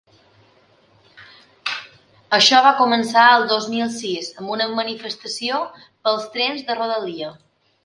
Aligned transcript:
Això 2.37 2.61
va 2.69 2.71
començar 2.79 3.27
el 3.35 3.45
dos 3.53 3.69
mil 3.75 3.93
sis 3.99 4.33
amb 4.41 4.55
una 4.57 4.69
manifestació 4.81 5.63
pels 6.09 6.29
trens 6.39 6.69
de 6.71 6.81
rodalia. 6.83 7.33